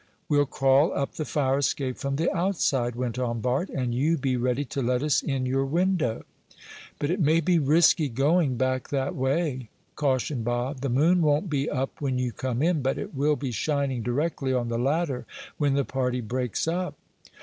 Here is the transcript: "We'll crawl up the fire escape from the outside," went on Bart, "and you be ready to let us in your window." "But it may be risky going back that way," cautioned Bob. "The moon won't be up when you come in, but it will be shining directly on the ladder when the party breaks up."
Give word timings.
"We'll 0.27 0.47
crawl 0.47 0.91
up 0.97 1.13
the 1.13 1.25
fire 1.25 1.59
escape 1.59 1.95
from 1.95 2.15
the 2.15 2.35
outside," 2.35 2.95
went 2.95 3.19
on 3.19 3.39
Bart, 3.39 3.69
"and 3.69 3.93
you 3.93 4.17
be 4.17 4.35
ready 4.35 4.65
to 4.65 4.81
let 4.81 5.03
us 5.03 5.21
in 5.21 5.45
your 5.45 5.63
window." 5.63 6.23
"But 6.97 7.11
it 7.11 7.19
may 7.19 7.39
be 7.39 7.59
risky 7.59 8.09
going 8.09 8.57
back 8.57 8.89
that 8.89 9.15
way," 9.15 9.69
cautioned 9.95 10.43
Bob. 10.43 10.81
"The 10.81 10.89
moon 10.89 11.21
won't 11.21 11.51
be 11.51 11.69
up 11.69 12.01
when 12.01 12.17
you 12.17 12.31
come 12.31 12.63
in, 12.63 12.81
but 12.81 12.97
it 12.97 13.13
will 13.13 13.35
be 13.35 13.51
shining 13.51 14.01
directly 14.01 14.51
on 14.55 14.69
the 14.69 14.79
ladder 14.79 15.27
when 15.59 15.75
the 15.75 15.85
party 15.85 16.21
breaks 16.21 16.67
up." 16.67 16.95